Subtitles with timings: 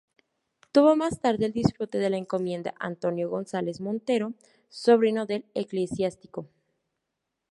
[0.71, 4.33] Tuvo más tarde el disfrute de la encomienda, Antonio González Montero,
[4.67, 6.49] sobrino del eclesiástico.